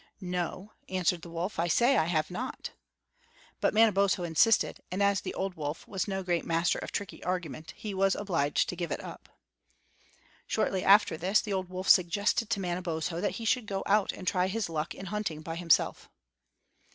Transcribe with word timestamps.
"No," 0.23 0.71
answered 0.89 1.21
the 1.21 1.29
wolf, 1.29 1.59
"I 1.59 1.67
say 1.67 1.95
I 1.95 2.05
have 2.05 2.31
not." 2.31 2.71
But 3.59 3.71
Manabozho 3.75 4.23
insisted, 4.23 4.81
and 4.89 5.03
as 5.03 5.21
the 5.21 5.35
old 5.35 5.53
wolf 5.53 5.87
was 5.87 6.07
no 6.07 6.23
great 6.23 6.43
master 6.43 6.79
of 6.79 6.91
tricky 6.91 7.23
argument, 7.23 7.75
he 7.77 7.93
was 7.93 8.15
obliged 8.15 8.67
to 8.69 8.75
give 8.75 8.91
it 8.91 8.99
up. 9.03 9.29
Shortly 10.47 10.83
after 10.83 11.17
this 11.17 11.39
the 11.39 11.53
old 11.53 11.69
wolf 11.69 11.87
suggested 11.87 12.49
to 12.49 12.59
Manabozho 12.59 13.21
that 13.21 13.33
he 13.35 13.45
should 13.45 13.67
go 13.67 13.83
out 13.85 14.11
and 14.11 14.27
try 14.27 14.47
his 14.47 14.69
luck 14.69 14.95
in 14.95 15.05
hunting 15.05 15.41
by 15.43 15.55
himself. 15.55 16.09